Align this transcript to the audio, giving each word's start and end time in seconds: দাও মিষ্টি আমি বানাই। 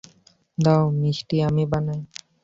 দাও 0.57 0.83
মিষ্টি 0.99 1.35
আমি 1.47 1.63
বানাই। 1.71 2.01